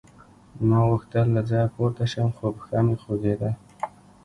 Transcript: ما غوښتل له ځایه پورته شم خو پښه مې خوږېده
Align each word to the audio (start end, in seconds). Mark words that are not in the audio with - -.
ما 0.67 0.79
غوښتل 0.89 1.25
له 1.35 1.41
ځایه 1.49 1.67
پورته 1.75 2.05
شم 2.11 2.29
خو 2.37 2.47
پښه 2.57 2.79
مې 2.85 2.95
خوږېده 3.01 3.51